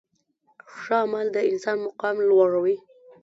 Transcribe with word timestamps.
ښه 0.79 0.97
عمل 1.03 1.27
د 1.35 1.37
انسان 1.51 1.77
مقام 1.87 2.15
لوړوي. 2.29 2.77